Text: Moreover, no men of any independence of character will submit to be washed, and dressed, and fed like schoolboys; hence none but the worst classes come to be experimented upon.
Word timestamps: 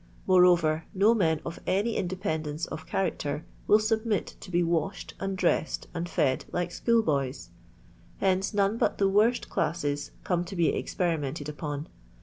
Moreover, 0.25 0.85
no 0.95 1.13
men 1.13 1.41
of 1.45 1.59
any 1.67 1.95
independence 1.95 2.65
of 2.65 2.87
character 2.87 3.45
will 3.67 3.77
submit 3.77 4.35
to 4.39 4.49
be 4.49 4.63
washed, 4.63 5.13
and 5.19 5.37
dressed, 5.37 5.85
and 5.93 6.09
fed 6.09 6.43
like 6.51 6.71
schoolboys; 6.71 7.49
hence 8.17 8.51
none 8.51 8.79
but 8.79 8.97
the 8.97 9.07
worst 9.07 9.47
classes 9.47 10.09
come 10.23 10.43
to 10.45 10.55
be 10.55 10.69
experimented 10.69 11.49
upon. 11.49 11.87